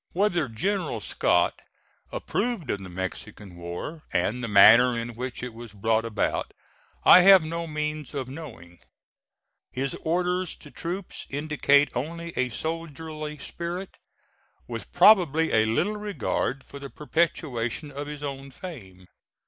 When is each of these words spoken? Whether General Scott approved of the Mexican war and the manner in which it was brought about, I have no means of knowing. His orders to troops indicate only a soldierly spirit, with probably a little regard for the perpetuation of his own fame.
Whether 0.13 0.49
General 0.49 0.99
Scott 0.99 1.59
approved 2.11 2.71
of 2.71 2.81
the 2.81 2.89
Mexican 2.89 3.55
war 3.55 4.01
and 4.11 4.43
the 4.43 4.47
manner 4.47 4.97
in 4.99 5.09
which 5.13 5.43
it 5.43 5.53
was 5.53 5.73
brought 5.73 6.05
about, 6.05 6.55
I 7.03 7.21
have 7.21 7.43
no 7.43 7.67
means 7.67 8.15
of 8.15 8.27
knowing. 8.27 8.79
His 9.71 9.93
orders 10.01 10.55
to 10.55 10.71
troops 10.71 11.27
indicate 11.29 11.91
only 11.93 12.33
a 12.35 12.49
soldierly 12.49 13.37
spirit, 13.37 13.97
with 14.67 14.91
probably 14.91 15.51
a 15.51 15.65
little 15.65 15.97
regard 15.97 16.63
for 16.63 16.79
the 16.79 16.89
perpetuation 16.89 17.91
of 17.91 18.07
his 18.07 18.23
own 18.23 18.49
fame. 18.49 19.05